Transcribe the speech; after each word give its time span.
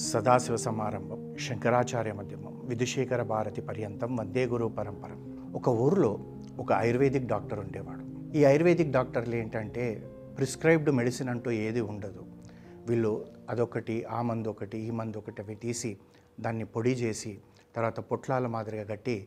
సదాశివ 0.00 0.56
సమారంభం 0.56 1.36
శంకరాచార్య 1.46 2.12
మధ్యమం 2.12 2.60
విధుశేఖర 2.64 3.22
భారతి 3.22 3.60
పర్యంతం 3.60 4.16
వందే 4.16 4.44
గురు 4.46 4.66
పరంపరం. 4.66 5.18
ఒక 5.54 5.68
ఊరిలో 5.68 6.12
ఒక 6.58 6.72
ఆయుర్వేదిక్ 6.72 7.26
డాక్టర్ 7.26 7.60
ఉండేవాడు. 7.60 8.04
ఈ 8.36 8.44
ఆయుర్వేదిక్ 8.44 8.90
డాక్టర్లు 8.90 9.34
ఏంటంటే 9.34 9.84
ప్రిస్క్రైబ్డ్ 10.38 10.90
మెడిసిన్ 10.90 11.28
అంటూ 11.28 11.50
ఏది 11.50 11.80
ఉండదు. 11.80 12.22
వీళ్ళు 12.88 13.24
అదొకటి 13.50 14.04
ఆ 14.04 14.22
మందు 14.22 14.48
ఒకటి 14.48 14.78
ఈ 14.78 14.90
మందు 14.90 15.18
ఒకటి 15.18 15.42
అవి 15.42 15.54
తీసి 15.54 15.96
దాన్ని 16.40 16.64
పొడి 16.64 16.90
చేసి 16.90 17.38
తర్వాత 17.76 18.00
పొట్లాల 18.00 18.46
మాదిరిగా 18.46 18.84
కట్టి 18.84 19.26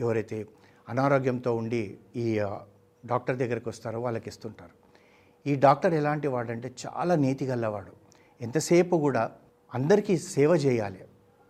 ఎవరైతే 0.00 0.46
అనారోగ్యంతో 0.88 1.56
ఉండి 1.56 1.98
ఈ 2.16 2.38
డాక్టర్ 3.06 3.36
దగ్గరికి 3.36 3.68
వస్తారో 3.68 4.00
వాళ్ళకి 4.00 4.28
ఇస్తుంటారు. 4.28 4.74
ఈ 5.46 5.54
డాక్టర్ 5.54 5.94
ఎలాంటి 5.94 6.28
వాడంటే 6.28 6.74
చాలా 6.86 7.14
నీతి 7.14 7.46
గల్లవాడు 7.46 7.92
ఎంతసేపు 8.40 8.96
కూడా 8.96 9.30
అందరికీ 9.72 10.14
సేవ 10.34 10.50
చేయాలి. 10.64 11.00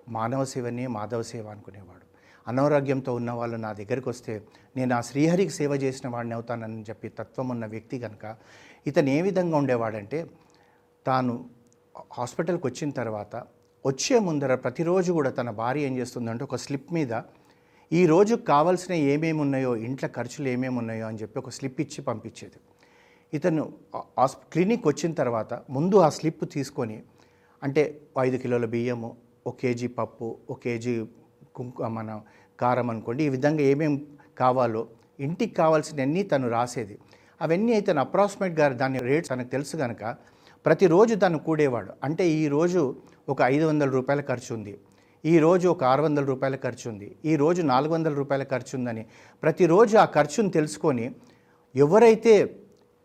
మానవ 0.09 0.43
సేవనే 0.45 0.84
మాధవ 0.87 1.23
సేవ 1.23 1.47
అనుకునేవాడు. 1.48 2.05
అనారోగ్యంతో 2.47 3.15
ఉన్న 3.15 3.30
వాళ్ళు 3.30 3.57
నా 3.57 3.70
దగ్గరికి 3.73 4.09
వస్తే 4.09 4.34
నేను 4.77 4.93
ఆ 4.95 5.01
శ్రీహరికి 5.01 5.51
సేవ 5.51 5.73
చేసిన 5.74 6.09
వాడిని 6.09 6.34
అవుతానని 6.34 6.84
చెప్పి 6.88 7.09
తత్వం 7.09 7.48
ఉన్న 7.51 7.65
వ్యక్తి 7.66 7.97
కనుక 7.98 8.24
ఇతను 8.87 9.10
ఏ 9.10 9.23
విధంగా 9.23 9.57
ఉండేవాడంటే 9.57 10.19
తాను 11.07 11.33
హాస్పిటల్కి 12.12 12.66
వచ్చిన 12.66 12.91
తర్వాత 12.91 13.34
వచ్చే 13.84 14.19
ముందర 14.19 14.55
ప్రతిరోజు 14.55 15.10
కూడా 15.12 15.30
తన 15.30 15.51
భార్య 15.51 15.88
ఏం 15.88 15.96
చేస్తుందంటే 15.98 16.45
ఒక 16.45 16.57
స్లిప్ 16.57 16.93
మీద 16.93 17.23
ఈ 17.93 18.07
రోజు 18.07 18.35
కావాల్సిన 18.35 18.93
ఏమేమి 19.10 19.41
ఉన్నాయో 19.41 19.73
ఇంట్లో 19.77 20.09
ఖర్చులు 20.16 20.48
ఏమేమి 20.48 20.79
ఉన్నాయో 20.79 21.05
అని 21.07 21.19
చెప్పి 21.19 21.37
ఒక 21.38 21.51
స్లిప్ 21.51 21.80
ఇచ్చి 21.80 22.01
పంపించేది. 22.02 22.59
ఇతను 23.33 23.65
హాస్ 24.19 24.37
క్లినిక్ 24.52 24.87
వచ్చిన 24.87 25.12
తర్వాత 25.12 25.55
ముందు 25.71 25.96
ఆ 25.96 26.09
స్లిప్ 26.09 26.43
తీసుకొని 26.52 26.96
అంటే 27.62 27.82
ఐదు 28.18 28.37
కిలోల 28.37 28.65
బియ్యము 28.65 29.16
ఒక 29.46 29.57
కేజీ 29.60 29.87
పప్పు 29.87 30.37
ఒక 30.51 30.59
కేజీ 30.59 31.07
కుంకు 31.57 31.82
మన 31.82 32.21
కారం 32.60 32.90
అనుకోండి 32.90 33.24
ఈ 33.24 33.29
విధంగా 33.29 33.62
ఏమేమి 33.62 34.07
కావాలో 34.38 34.87
ఇంటికి 35.21 35.54
కావాల్సినవన్నీ 35.54 36.23
తను 36.23 36.49
రాసేది. 36.49 36.99
అవన్నీ 37.40 37.73
అయితే 37.73 37.93
అప్రాక్సిమేట్గా 37.93 38.68
దాని 38.68 38.99
రేట్స్ 38.99 39.30
తనకు 39.30 39.49
తెలుసు 39.49 39.77
కనుక 39.77 40.02
ప్రతిరోజు 40.65 41.15
తను 41.15 41.38
కూడేవాడు. 41.38 41.93
అంటే 42.04 42.30
ఈరోజు 42.30 42.96
ఒక 43.29 43.43
ఐదు 43.43 43.65
వందల 43.65 43.88
రూపాయల 43.88 44.21
ఖర్చు 44.21 44.54
ఉంది. 44.54 44.79
ఈ 45.24 45.38
రోజు 45.38 45.68
ఒక 45.68 45.84
ఆరు 45.84 46.02
వందల 46.02 46.24
రూపాయల 46.24 46.57
ఖర్చు 46.57 46.90
ఉంది. 46.90 47.16
ఈ 47.24 47.37
రోజు 47.37 47.62
నాలుగు 47.62 47.93
వందల 47.93 48.15
రూపాయల 48.15 48.43
ఖర్చు 48.43 48.79
ఉందని 48.79 49.07
ప్రతిరోజు 49.43 49.96
ఆ 49.96 50.04
ఖర్చును 50.04 50.49
తెలుసుకొని 50.49 51.10
ఎవరైతే 51.74 52.34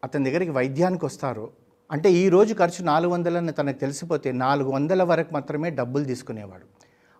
అతని 0.03 0.25
దగ్గరికి 0.25 0.51
వైద్యానికి 0.51 1.05
వస్తారో 1.05 1.51
అంటే 1.91 2.11
ఈ 2.11 2.29
రోజు 2.29 2.53
ఖర్చు 2.53 2.83
నాలుగు 2.83 3.11
వందలని 3.11 3.51
తనకు 3.51 3.77
తెలిసిపోతే 3.77 4.31
నాలుగు 4.31 4.69
వందల 4.71 5.03
వరకు 5.03 5.33
మాత్రమే 5.33 5.69
డబ్బులు 5.69 6.03
తీసుకునేవాడు. 6.03 6.65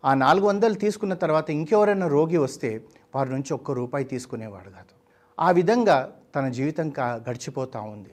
ఆ 0.06 0.14
నాలుగు 0.14 0.46
వందలు 0.46 0.74
తీసుకున్న 0.74 1.14
తర్వాత 1.14 1.50
ఇంకెవరైనా 1.50 2.08
రోగి 2.08 2.38
వస్తే 2.38 2.86
వారి 3.16 3.30
నుంచి 3.30 3.54
ఒక్క 3.54 3.72
రూపాయి 3.72 4.06
తీసుకునేవాడు 4.06 4.70
కాదు. 4.70 4.94
ఆ 5.40 5.52
విధంగా 5.52 6.10
తన 6.36 6.48
జీవితం 6.50 6.90
కా 6.90 7.22
గడిచిపోతూ 7.30 7.82
ఉంది. 7.82 8.10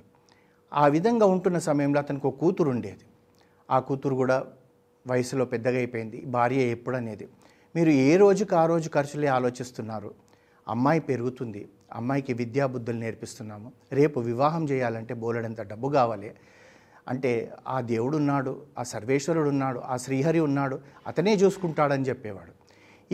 ఆ 0.72 0.86
విధంగా 0.86 1.26
ఉంటున్న 1.26 1.58
సమయంలో 1.58 2.00
అతనికి 2.00 2.26
ఒక 2.26 2.36
కూతురు 2.36 2.70
ఉండేది. 2.70 3.04
ఆ 3.70 3.78
కూతురు 3.78 4.14
కూడా 4.14 4.44
వయసులో 5.06 5.44
పెద్దగా 5.44 5.76
అయిపోయింది 5.76 6.24
భార్య 6.26 6.56
ఎప్పుడనేది. 6.56 7.28
మీరు 7.76 7.90
ఏ 7.90 8.16
రోజుకి 8.16 8.54
ఆ 8.54 8.66
రోజు 8.66 8.90
ఖర్చులే 8.94 9.28
ఆలోచిస్తున్నారు? 9.28 10.14
అమ్మాయి 10.68 11.00
పెరుగుతుంది 11.00 11.68
అమ్మాయికి 11.92 12.32
విద్యాబుద్ధులు 12.32 12.98
నేర్పిస్తున్నాము. 12.98 13.72
రేపు 13.92 14.20
వివాహం 14.20 14.64
చేయాలంటే 14.64 15.14
బోలెడంత 15.14 15.60
డబ్బు 15.62 15.88
కావాలి. 15.88 16.34
అంటే 17.08 17.52
ఆ 17.68 17.80
దేవుడు 17.80 18.16
ఉన్నాడు 18.16 18.62
ఆ 18.78 18.82
సర్వేశ్వరుడు 18.82 19.48
ఉన్నాడు 19.48 19.80
ఆ 19.80 19.96
శ్రీహరి 19.96 20.40
ఉన్నాడు 20.40 20.80
అతనే 21.06 21.34
చూసుకుంటాడని 21.34 22.04
చెప్పేవాడు. 22.04 22.52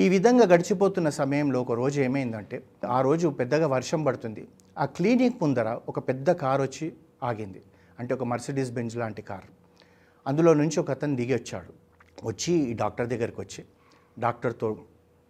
ఈ 0.01 0.09
విధంగా 0.09 0.47
గడిచిపోతున్న 0.47 1.11
సమయంలో 1.11 1.63
ఒక 1.63 1.73
రోజు 1.73 2.01
ఏమైందంటే 2.01 2.63
ఆ 2.89 3.01
రోజు 3.01 3.29
పెద్దగా 3.29 3.67
వర్షం 3.67 4.05
పడుతుంది. 4.05 4.49
ఆ 4.79 4.85
క్లినిక్ 4.85 5.43
ముందర 5.43 5.79
ఒక 5.89 5.99
పెద్ద 5.99 6.31
కార్ 6.31 6.61
వచ్చి 6.61 6.93
ఆగింది. 7.23 7.63
అంటే 7.99 8.15
ఒక 8.15 8.25
మర్సిడీస్ 8.25 8.71
బెంజ్ 8.71 8.97
లాంటి 8.97 9.23
కారు. 9.23 9.49
అందులో 10.27 10.55
నుంచి 10.55 10.81
ఒక 10.81 10.91
అతను 10.91 11.17
దిగి 11.17 11.35
వచ్చాడు. 11.35 11.85
వచ్చి 12.27 12.53
ఈ 12.53 12.73
డాక్టర్ 12.73 13.09
దగ్గరికి 13.09 13.41
వచ్చి 13.41 13.65
డాక్టర్తో 14.19 14.77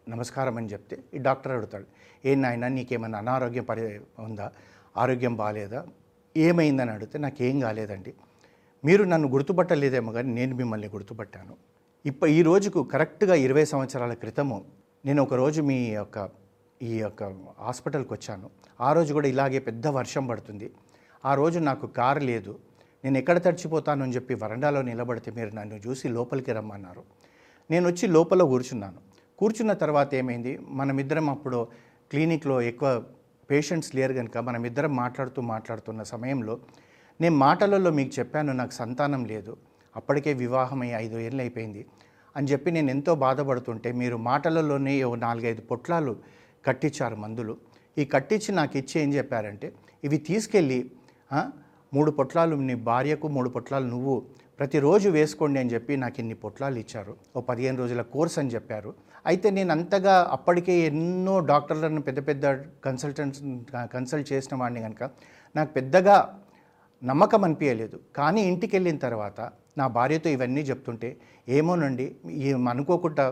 నమస్కారం 0.09 0.57
అని 0.57 0.67
చెప్తే 0.67 0.99
ఈ 1.15 1.19
డాక్టర్ 1.19 1.53
అడుగుతాడు 1.53 1.85
ఏ 2.25 2.35
నాయన 2.35 2.69
నీకేమైనా 2.69 3.19
అనారోగ్యం 3.19 3.65
పరి 3.65 4.01
ఉందా? 4.19 4.53
ఆరోగ్యం 4.97 5.37
బాగాలేదా 5.37 5.85
ఏమైందని 6.37 6.91
అడిగితే 6.91 7.19
నాకేం 7.19 7.61
కాలేదండి. 7.61 8.15
మీరు 8.85 9.05
నన్ను 9.05 9.29
గుర్తుపట్టలేదేమో 9.29 10.13
కానీ 10.13 10.33
నేను 10.33 10.57
మిమ్మల్ని 10.57 10.89
గుర్తుపట్టాను. 10.89 11.57
ఇప్ప 12.07 12.25
ఈ 12.25 12.43
రోజుకు 12.43 12.83
కరెక్ట్గా 12.83 13.35
ఇరవై 13.35 13.65
సంవత్సరాల 13.65 14.15
క్రితము 14.15 14.65
నేను 15.05 15.23
ఒకరోజు 15.23 15.63
మీ 15.63 15.89
యొక్క 15.89 16.29
ఈ 16.83 16.99
యొక్క 16.99 17.25
హాస్పిటల్కి 17.61 18.13
వచ్చాను. 18.13 18.51
ఆ 18.81 18.93
రోజు 18.93 19.13
కూడా 19.13 19.29
ఇలాగే 19.29 19.59
పెద్ద 19.59 19.87
వర్షం 19.87 20.27
పడుతుంది. 20.27 20.71
ఆ 21.25 21.35
రోజు 21.35 21.59
నాకు 21.59 21.87
కారు 21.87 22.21
లేదు. 22.21 22.59
నేను 23.05 23.19
ఎక్కడ 23.19 23.39
తడిచిపోతాను 23.43 24.03
అని 24.03 24.13
చెప్పి 24.13 24.35
వరండాలో 24.35 24.83
నిలబడితే 24.83 25.31
మీరు 25.31 25.51
నన్ను 25.55 25.75
చూసి 25.75 26.09
లోపలికి 26.09 26.53
రమ్మన్నారు. 26.53 27.03
నేను 27.71 27.87
వచ్చి 27.87 28.09
లోపల 28.09 28.43
కూర్చున్నాను. 28.43 29.14
కూర్చున్న 29.39 29.72
తర్వాత 29.72 30.15
ఏమైంది? 30.15 30.59
మనమిద్దరం 30.81 31.28
అప్పుడు 31.28 31.59
క్లినిక్లో 32.11 32.62
ఎక్కువ 32.62 32.91
పేషెంట్స్ 33.50 33.95
లేరు 33.95 34.12
కనుక 34.12 34.39
మనమిద్దరం 34.39 34.97
మాట్లాడుతూ 34.97 35.43
మాట్లాడుతున్న 35.43 36.03
సమయంలో 36.03 36.55
నేను 37.21 37.37
మాటలలో 37.37 37.91
మీకు 37.91 38.12
చెప్పాను 38.19 38.53
నాకు 38.53 38.73
సంతానం 38.73 39.25
లేదు. 39.25 39.56
అప్పటికే 39.97 40.33
వివాహం 40.33 40.84
ఐదు 40.84 41.17
ఏళ్ళు 41.19 41.43
అయిపోయింది. 41.43 41.83
అని 42.37 42.47
చెప్పి 42.47 42.71
నేను 42.71 42.91
ఎంతో 42.91 43.15
బాధపడుతుంటే 43.15 43.93
మీరు 43.93 44.17
మాటలలోనే 44.17 45.03
ఓ 45.03 45.15
నాలుగైదు 45.15 45.62
పొట్లాలు 45.62 46.12
కట్టించారు 46.67 47.17
మందులు. 47.17 47.55
ఈ 47.99 48.05
కట్టించి 48.05 48.55
నాకు 48.55 48.78
ఇచ్చి 48.78 49.00
ఏం 49.00 49.15
చెప్పారంటే 49.15 49.73
ఇవి 50.05 50.19
తీసుకెళ్ళి 50.19 50.91
మూడు 51.94 52.11
పొట్లాలు 52.11 52.56
నీ 52.56 52.75
భార్యకు 52.75 53.28
మూడు 53.28 53.49
పొట్లాలు 53.49 53.87
నువ్వు 53.87 54.15
ప్రతిరోజు 54.59 55.09
వేసుకోండి 55.09 55.61
అని 55.61 55.71
చెప్పి 55.75 55.97
నాకు 55.97 56.15
ఇన్ని 56.19 56.34
పొట్లాలు 56.34 56.78
ఇచ్చారు. 56.78 57.17
ఓ 57.37 57.41
పదిహేను 57.41 57.78
రోజుల 57.78 58.03
కోర్స్ 58.03 58.39
అని 58.39 58.50
చెప్పారు. 58.50 58.94
అయితే 59.25 59.49
నేను 59.51 59.71
అంతగా 59.73 60.15
అప్పటికే 60.31 60.75
ఎన్నో 60.87 61.35
డాక్టర్లను 61.47 62.01
పెద్ద 62.01 62.21
పెద్ద 62.27 62.47
కన్సల్టెంట్స్ 62.85 63.41
కన్సల్ట్ 63.93 64.29
చేసిన 64.33 64.55
వాడిని 64.57 64.81
కనుక 64.83 65.05
నాకు 65.55 65.71
పెద్దగా 65.73 66.17
నమ్మకం 67.03 67.41
అనిపించలేదు 67.45 67.97
కానీ 68.17 68.41
ఇంటికి 68.43 68.73
వెళ్ళిన 68.77 68.99
తర్వాత 68.99 69.41
నా 69.79 69.87
భార్యతో 69.97 70.29
ఇవన్నీ 70.29 70.62
చెప్తుంటే 70.62 71.09
ఏమోనండి 71.49 72.07
ఈ 72.41 72.51
అనుకోకుండా 72.69 73.25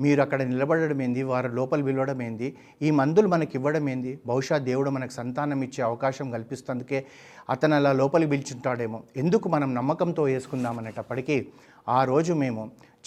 మీరు 0.00 0.20
అక్కడ 0.22 0.42
నిలబడడం 0.42 1.02
ఏంది? 1.02 1.22
వారు 1.22 1.48
లోపల 1.48 1.84
పిలవడం 1.84 2.22
ఏంది? 2.22 2.56
ఈ 2.82 2.90
మందులు 2.90 3.28
మనకి 3.28 3.52
ఇవ్వడం 3.54 3.88
ఏంది? 3.88 4.12
బహుశా 4.26 4.58
దేవుడు 4.58 4.90
మనకు 4.90 5.12
సంతానం 5.12 5.62
ఇచ్చే 5.62 5.82
అవకాశం 5.82 6.30
కల్పిస్తందుకే 6.30 7.06
అతను 7.50 7.74
అలా 7.74 7.92
లోపలికి 7.92 8.30
పిలిచింటాడేమో. 8.30 9.02
ఎందుకు 9.16 9.48
మనం 9.48 9.74
నమ్మకంతో 9.74 10.22
వేసుకుందాం 10.22 10.78
అనేటప్పటికీ 10.78 11.46
ఆ 11.88 12.04
రోజు 12.04 12.32
మేము 12.32 12.62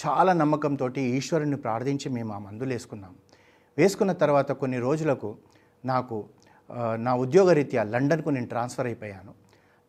చాలా 0.05 0.33
నమ్మకంతో 0.33 0.87
ఈశ్వరుని 0.97 1.55
ప్రార్థించి 1.55 2.09
మేము 2.09 2.33
ఆ 2.33 2.39
మందులు 2.39 2.69
వేసుకున్నాం. 2.69 3.13
వేసుకున్న 3.77 4.11
తర్వాత 4.11 4.51
కొన్ని 4.51 4.79
రోజులకు 4.79 5.37
నాకు 5.85 6.17
నా 6.97 7.15
ఉద్యోగరీత్యా 7.15 7.83
లండన్కు 7.83 8.29
నేను 8.29 8.47
ట్రాన్స్ఫర్ 8.47 8.85
అయిపోయాను. 8.85 9.33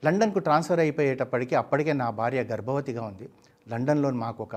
లండన్కు 0.04 0.38
ట్రాన్స్ఫర్ 0.38 0.80
అయిపోయేటప్పటికీ 0.80 1.54
అప్పటికే 1.54 1.92
నా 1.92 2.10
భార్య 2.10 2.42
గర్భవతిగా 2.42 3.02
ఉంది. 3.02 3.28
లండన్లో 3.68 4.10
మాకు 4.10 4.42
ఒక 4.42 4.56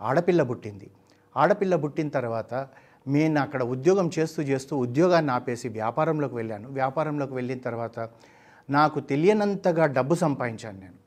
ఆడపిల్ల 0.00 0.42
పుట్టింది. 0.42 0.88
ఆడపిల్ల 1.36 1.76
పుట్టిన 1.76 2.08
తర్వాత 2.08 2.54
నేను 3.08 3.40
అక్కడ 3.40 3.62
ఉద్యోగం 3.62 4.10
చేస్తూ 4.18 4.42
చేస్తూ 4.42 4.76
ఉద్యోగాన్ని 4.76 5.32
ఆపేసి 5.32 5.68
వ్యాపారంలోకి 5.68 6.34
వెళ్ళాను. 6.34 6.68
వ్యాపారంలోకి 6.68 7.34
వెళ్ళిన 7.34 7.58
తర్వాత 7.58 7.98
నాకు 8.70 9.00
తెలియనంతగా 9.00 9.86
డబ్బు 9.86 10.14
సంపాదించాను 10.14 10.78
నేను. 10.80 10.98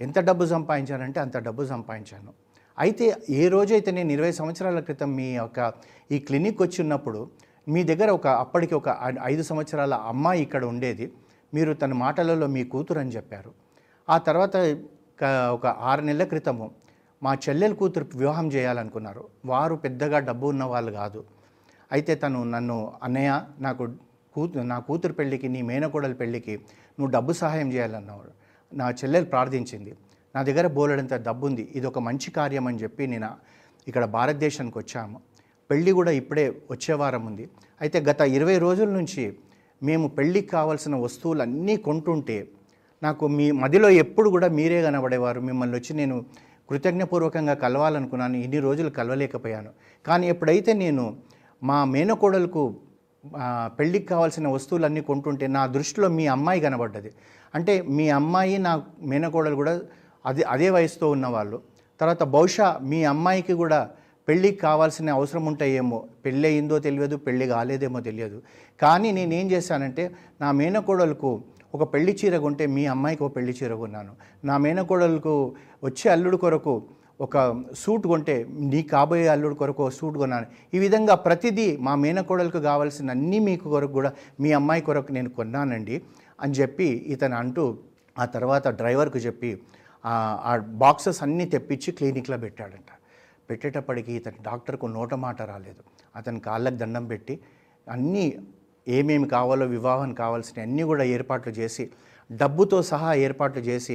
ఎంత 0.00 0.18
డబ్బు 0.18 0.44
సంపాదించానంటే 0.44 1.20
అంత 1.20 1.36
డబ్బు 1.38 1.64
సంపాదించాను. 1.64 2.32
అయితే 2.78 3.16
ఏ 3.30 3.48
రోజైతే 3.48 3.90
నేను 3.90 4.12
ఇరవై 4.12 4.32
సంవత్సరాల 4.32 4.80
క్రితం 4.80 5.16
మీ 5.16 5.28
యొక్క 5.34 5.72
ఈ 6.10 6.18
క్లినిక్ 6.18 6.62
వచ్చి 6.62 6.82
ఉన్నప్పుడు 6.82 7.30
మీ 7.68 7.80
దగ్గర 7.84 8.10
ఒక 8.10 8.26
అప్పటికి 8.26 8.74
ఒక 8.74 9.16
ఐదు 9.24 9.42
సంవత్సరాల 9.42 9.94
అమ్మాయి 9.94 10.42
ఇక్కడ 10.42 10.64
ఉండేది. 10.64 11.12
మీరు 11.54 11.72
తన 11.72 11.92
మాటలలో 11.92 12.46
మీ 12.46 12.64
కూతురు 12.64 12.98
అని 12.98 13.10
చెప్పారు. 13.10 13.50
ఆ 14.08 14.18
తర్వాత 14.18 14.56
ఒక 15.56 15.66
ఆరు 15.66 16.00
నెలల 16.00 16.24
క్రితము 16.24 16.70
మా 17.22 17.32
చెల్లెలు 17.44 17.74
కూతురు 17.74 18.06
వివాహం 18.22 18.46
చేయాలనుకున్నారు. 18.54 19.22
వారు 19.52 19.74
పెద్దగా 19.84 20.18
డబ్బు 20.28 20.46
ఉన్న 20.52 20.64
వాళ్ళు 20.72 20.90
కాదు. 21.00 21.20
అయితే 21.92 22.14
తను 22.14 22.38
నన్ను 22.54 22.76
అన్నయ్య 23.02 23.30
నాకు 23.66 23.84
కూతు 24.34 24.64
నా 24.72 24.78
కూతురు 24.88 25.14
పెళ్ళికి 25.18 25.48
నీ 25.54 25.60
మేనకోడల 25.70 26.14
పెళ్ళికి 26.22 26.54
నువ్వు 26.98 27.10
డబ్బు 27.16 27.32
సహాయం 27.42 27.68
చేయాలన్నాడు 27.72 28.30
నా 28.72 28.86
చెల్లెలు 28.90 29.24
ప్రార్థించింది. 29.24 29.92
నా 30.34 30.40
దగ్గర 30.48 30.66
బోలెడంత 30.76 31.14
డబ్బు 31.28 31.44
ఉంది 31.46 31.62
ఇది 31.78 31.86
ఒక 31.86 31.98
మంచి 32.08 32.30
కార్యం 32.30 32.66
అని 32.70 32.78
చెప్పి 32.82 33.06
నేను 33.12 33.30
ఇక్కడ 33.88 34.04
భారతదేశానికి 34.16 34.78
వచ్చాము. 34.78 35.18
పెళ్ళి 35.70 35.92
కూడా 35.98 36.12
ఇప్పుడే 36.20 36.44
వచ్చే 36.70 36.94
వారం 36.94 37.26
ఉంది. 37.26 37.44
అయితే 37.80 37.98
గత 38.00 38.20
ఇరవై 38.36 38.58
రోజుల 38.58 38.88
నుంచి 38.98 39.24
మేము 39.82 40.06
పెళ్ళికి 40.08 40.48
కావాల్సిన 40.56 40.94
వస్తువులన్నీ 41.06 41.74
కొంటుంటే 41.76 42.36
నాకు 43.02 43.24
మీ 43.38 43.46
మదిలో 43.62 43.88
ఎప్పుడు 44.04 44.28
కూడా 44.30 44.48
మీరే 44.58 44.78
కనబడేవారు. 44.82 45.40
మిమ్మల్ని 45.48 45.76
వచ్చి 45.78 45.92
నేను 46.00 46.16
కృతజ్ఞపూర్వకంగా 46.70 47.54
కలవాలనుకున్నాను 47.64 48.36
ఇన్ని 48.44 48.60
రోజులు 48.66 48.90
కలవలేకపోయాను. 48.98 49.70
కానీ 50.06 50.24
ఎప్పుడైతే 50.32 50.72
నేను 50.82 51.04
మా 51.62 51.78
మేనకోడలకు 51.94 52.62
పెళ్ళికి 53.78 54.06
కావాల్సిన 54.06 54.48
వస్తువులన్నీ 54.48 55.00
కొంటుంటే 55.10 55.46
నా 55.56 55.62
దృష్టిలో 55.76 56.08
మీ 56.18 56.24
అమ్మాయి 56.34 56.60
కనబడ్డది. 56.66 57.10
అంటే 57.54 57.74
మీ 57.96 58.06
అమ్మాయి 58.18 58.56
నా 58.66 58.72
మేనకోడలు 59.10 59.56
కూడా 59.60 59.74
అదే 60.24 60.42
అదే 60.54 60.68
వయసుతో 60.76 61.06
ఉన్నవాళ్ళు. 61.16 61.58
తర్వాత 62.00 62.22
బహుశా 62.34 62.66
మీ 62.90 63.00
అమ్మాయికి 63.12 63.54
కూడా 63.62 63.80
పెళ్ళికి 64.28 64.58
కావాల్సిన 64.66 65.10
అవసరం 65.18 65.44
ఉంటాయేమో 65.50 65.98
పెళ్ళి 66.24 66.46
అయిందో 66.50 66.78
తెలియదు 66.86 67.16
పెళ్ళి 67.26 67.46
కాలేదేమో 67.54 68.00
తెలియదు. 68.08 68.38
కానీ 68.80 69.08
నేనేం 69.18 69.46
చేశానంటే 69.52 70.04
నా 70.42 70.48
మేనకోడలకు 70.60 71.30
ఒక 71.76 71.84
పెళ్ళి 71.92 72.12
చీర 72.20 72.36
కొంటే 72.44 72.64
మీ 72.76 72.84
అమ్మాయికి 72.94 73.22
ఒక 73.26 73.32
పెళ్ళి 73.36 73.52
చీర 73.58 73.72
కొన్నాను. 73.82 74.12
నా 74.48 74.54
మేనకోడలకు 74.64 75.34
వచ్చే 75.86 76.06
అల్లుడు 76.14 76.38
కొరకు 76.44 76.74
ఒక 77.26 77.36
సూట్ 77.82 78.04
కొంటే 78.10 78.34
నీ 78.72 78.80
కాబోయే 78.92 79.26
అల్లుడు 79.34 79.56
కొరకు 79.62 79.82
ఒక 79.86 79.92
సూట్ 79.98 80.16
కొన్నాను. 80.22 80.46
ఈ 80.76 80.78
విధంగా 80.84 81.14
ప్రతిదీ 81.26 81.66
మా 81.86 81.94
మేనకోడలకు 82.04 82.60
కావాల్సిన 82.68 83.10
అన్నీ 83.16 83.38
మీకు 83.48 83.66
కొరకు 83.74 83.94
కూడా 83.98 84.10
మీ 84.42 84.52
అమ్మాయి 84.60 84.82
కొరకు 84.88 85.12
నేను 85.16 85.30
కొన్నానండి 85.38 85.96
అని 86.44 86.54
చెప్పి 86.60 86.88
ఇతను 87.14 87.36
అంటూ 87.42 87.64
ఆ 88.16 88.26
తర్వాత 88.36 88.68
డ్రైవర్కు 88.80 89.18
చెప్పి 89.26 89.50
ఆ 90.04 90.14
ఆ 90.50 90.52
బాక్సెస్ 90.84 91.20
అన్నీ 91.26 91.46
తెప్పించి 91.56 91.90
క్లినిక్లో 91.98 92.38
పెట్టాడంట. 92.44 92.90
పెట్టేటప్పటికి 93.50 94.12
ఇతని 94.20 94.40
డాక్టర్కు 94.48 94.86
నోట 94.98 95.14
మాట 95.24 95.38
రాలేదు. 95.52 95.82
అతని 96.18 96.40
కాళ్ళకు 96.48 96.78
దండం 96.82 97.04
పెట్టి 97.12 97.34
అన్నీ 97.86 98.24
ఏమేమి 98.86 99.26
కావాలో 99.36 99.66
వివాహం 99.76 100.10
కావాల్సిన 100.22 100.58
అన్నీ 100.66 100.82
కూడా 100.90 101.04
ఏర్పాట్లు 101.16 101.52
చేసి 101.60 101.84
డబ్బుతో 102.30 102.78
సహా 102.92 103.10
ఏర్పాట్లు 103.26 103.62
చేసి 103.70 103.94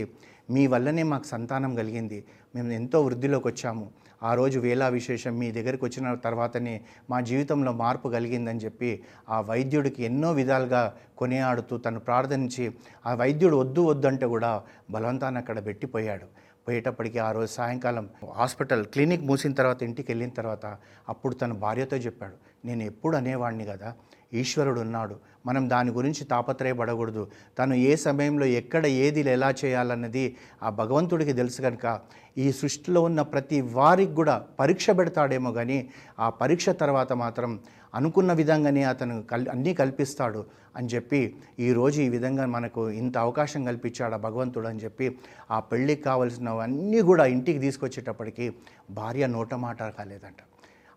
మీ 0.54 0.64
వల్లనే 0.74 1.04
మాకు 1.12 1.28
సంతానం 1.34 1.72
కలిగింది. 1.80 2.18
మేము 2.56 2.72
ఎంతో 2.80 2.98
వృద్ధిలోకి 3.06 3.48
వచ్చాము. 3.48 3.86
ఆ 4.30 4.32
రోజు 4.40 4.58
వేలా 4.66 4.88
విశేషం 4.96 5.34
మీ 5.40 5.48
దగ్గరికి 5.58 5.84
వచ్చిన 5.86 6.14
తర్వాతనే 6.26 6.74
మా 7.12 7.18
జీవితంలో 7.30 7.72
మార్పు 7.82 8.08
కలిగిందని 8.16 8.62
చెప్పి 8.66 8.92
ఆ 9.36 9.38
వైద్యుడికి 9.50 10.02
ఎన్నో 10.10 10.30
విధాలుగా 10.40 10.82
కొనియాడుతూ 11.22 11.78
తను 11.86 12.00
ప్రార్థించి 12.08 12.66
ఆ 13.06 13.14
వైద్యుడు 13.22 13.58
వద్దు 13.64 13.82
వద్దు 13.92 14.08
అంటే 14.12 14.28
కూడా 14.36 14.52
బలవంతాన్ని 14.96 15.40
అక్కడ 15.44 15.66
పెట్టిపోయాడు. 15.66 16.28
పోయేటప్పటికి 16.68 17.20
ఆ 17.20 17.30
రోజు 17.32 17.52
సాయంకాలం 17.54 18.06
హాస్పిటల్ 18.34 18.84
క్లినిక్ 18.86 19.24
మూసిన 19.24 19.54
తర్వాత 19.54 19.80
ఇంటికి 19.84 20.10
వెళ్ళిన 20.12 20.32
తర్వాత 20.32 20.66
అప్పుడు 21.10 21.34
తన 21.36 21.52
భార్యతో 21.60 21.98
చెప్పాడు 21.98 22.38
నేను 22.66 22.84
ఎప్పుడు 22.84 23.16
అనేవాడిని 23.18 23.66
కదా 23.66 23.90
ఈశ్వరుడు 24.34 24.82
ఉన్నాడు 24.82 25.16
మనం 25.46 25.70
దాని 25.70 25.92
గురించి 25.92 26.26
తాపత్రయపడకూడదు. 26.26 27.28
తను 27.60 27.74
ఏ 27.74 27.96
సమయంలో 27.96 28.46
ఎక్కడ 28.46 28.86
ఏది 28.86 29.20
ఎలా 29.20 29.54
చేయాలన్నది 29.66 30.36
ఆ 30.64 30.70
భగవంతుడికి 30.70 31.34
తెలుసు 31.34 31.62
కనుక 31.62 32.00
ఈ 32.38 32.52
సృష్టిలో 32.52 33.02
ఉన్న 33.02 33.22
ప్రతి 33.22 33.62
వారికి 33.62 34.14
కూడా 34.14 34.46
పరీక్ష 34.60 34.90
పెడతాడేమో 34.90 35.52
కానీ 35.52 35.90
ఆ 36.20 36.30
పరీక్ష 36.30 36.70
తర్వాత 36.70 37.14
మాత్రం 37.14 37.60
అనుకున్న 37.96 38.34
విధంగానే 38.34 38.84
అతను 38.84 39.24
కల్ 39.24 39.48
అన్నీ 39.48 39.74
కల్పిస్తాడు 39.74 40.46
అని 40.76 40.88
చెప్పి 40.88 41.36
ఈరోజు 41.60 42.02
ఈ 42.02 42.10
విధంగా 42.10 42.46
మనకు 42.46 42.90
ఇంత 42.90 43.18
అవకాశం 43.18 43.64
కల్పించాడు 43.64 44.14
ఆ 44.14 44.18
భగవంతుడు 44.18 44.68
అని 44.68 44.80
చెప్పి 44.80 45.18
ఆ 45.52 45.60
పెళ్ళికి 45.60 46.04
కావలసినవన్నీ 46.04 47.02
కూడా 47.02 47.26
ఇంటికి 47.26 47.60
తీసుకొచ్చేటప్పటికి 47.60 48.54
భార్య 48.92 49.28
నోట 49.28 49.54
మాట 49.54 49.84
కాలేదంట. 49.84 50.36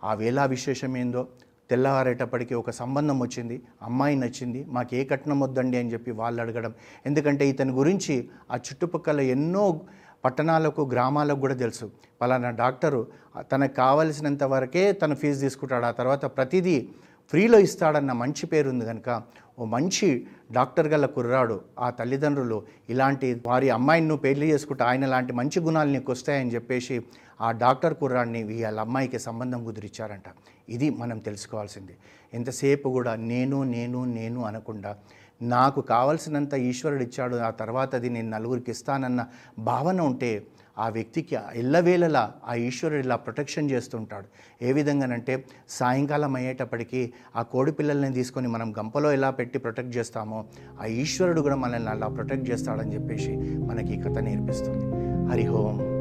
ఆ 0.04 0.14
వేళా 0.14 0.44
విశేషం 0.44 0.96
ఏందో? 0.96 1.28
తెల్లవారేటప్పటికి 1.70 2.54
ఒక 2.54 2.70
సంబంధం 2.70 3.20
వచ్చింది. 3.20 3.62
అమ్మాయి 3.82 4.16
నచ్చింది. 4.16 4.64
మాకు 4.68 4.94
ఏ 4.94 5.04
కట్నం 5.04 5.40
వద్దండి 5.40 5.78
అని 5.78 5.92
చెప్పి 5.92 6.10
వాళ్ళు 6.10 6.42
అడగడం. 6.42 6.74
ఎందుకంటే 7.06 7.48
ఇతని 7.48 7.72
గురించి 7.72 8.28
ఆ 8.50 8.56
చుట్టుపక్కల 8.56 9.20
ఎన్నో 9.20 9.80
పట్టణాలకు 10.24 10.82
గ్రామాలకు 10.92 11.40
కూడా 11.40 11.54
తెలుసు. 11.54 11.90
పలానా 12.20 12.50
డాక్టరు 12.50 13.06
తనకు 13.52 13.74
కావలసినంత 13.74 14.42
వరకే 14.44 14.92
తన 14.92 15.14
ఫీజు 15.14 15.40
తీసుకుంటాడు. 15.40 15.84
ఆ 15.84 15.90
తర్వాత 15.90 16.24
ప్రతిదీ 16.24 16.88
ఫ్రీలో 17.30 17.58
ఇస్తాడన్న 17.58 18.12
మంచి 18.12 18.46
పేరు 18.46 18.68
ఉంది 18.68 18.84
కనుక 18.84 19.22
ఓ 19.58 19.64
మంచి 19.64 20.26
డాక్టర్ 20.52 20.88
గల 20.88 21.06
కుర్రాడు 21.06 21.60
ఆ 21.78 21.90
తల్లిదండ్రులు 21.90 22.62
ఇలాంటి 22.90 23.42
వారి 23.46 23.70
అమ్మాయిని 23.70 24.08
నువ్వు 24.08 24.22
పెళ్ళి 24.22 24.50
చేసుకుంటే 24.50 24.84
ఆయన 24.84 25.06
లాంటి 25.06 25.32
మంచి 25.32 25.60
గుణాలు 25.60 25.90
నీకు 25.90 26.12
వస్తాయని 26.12 26.54
చెప్పేసి 26.54 27.02
ఆ 27.40 27.50
డాక్టర్ 27.50 27.94
కుర్రాడిని 27.94 28.42
వీళ్ళ 28.42 28.80
అమ్మాయికి 28.80 29.18
సంబంధం 29.18 29.64
కుదిరిచ్చారంట. 29.64 30.24
ఇది 30.68 30.90
మనం 30.90 31.18
తెలుసుకోవాల్సింది. 31.18 31.96
ఎంతసేపు 32.34 32.88
కూడా 32.88 33.14
నేను 33.16 33.62
నేను 33.62 34.04
నేను 34.04 34.44
అనకుండా 34.44 34.96
నాకు 35.42 35.80
కావలసినంత 35.80 36.54
ఈశ్వరుడు 36.54 37.02
ఇచ్చాడు 37.02 37.36
ఆ 37.36 37.50
తర్వాత 37.50 37.94
అది 37.94 38.10
నేను 38.10 38.30
నలుగురికి 38.30 38.70
ఇస్తానన్న 38.70 39.26
భావన 39.58 40.00
ఉంటే 40.00 40.46
ఆ 40.78 40.88
వ్యక్తికి 40.88 41.36
ఎల్లవేళలా 41.54 42.32
ఆ 42.48 42.54
ఈశ్వరుడు 42.54 43.00
ఇలా 43.00 43.16
ప్రొటెక్షన్ 43.16 43.70
చేస్తుంటాడు. 43.70 44.26
ఏ 44.64 44.72
విధంగానంటే 44.72 45.44
సాయంకాలం 45.68 46.36
అయ్యేటప్పటికీ 46.36 47.12
ఆ 47.36 47.42
కోడి 47.42 47.72
పిల్లల్ని 47.72 48.12
తీసుకొని 48.12 48.48
మనం 48.48 48.74
గంపలో 48.78 49.12
ఎలా 49.12 49.30
పెట్టి 49.30 49.58
ప్రొటెక్ట్ 49.58 49.96
చేస్తామో 49.96 50.44
ఆ 50.82 50.86
ఈశ్వరుడు 50.86 51.40
కూడా 51.40 51.56
మనల్ని 51.56 51.90
అలా 51.90 52.08
ప్రొటెక్ట్ 52.08 52.50
చేస్తాడని 52.50 52.94
చెప్పేసి 52.94 53.36
మనకి 53.58 53.94
ఈ 53.94 54.02
కథ 54.02 54.18
నేర్పిస్తుంది. 54.18 54.86
హరిహోం 55.32 55.95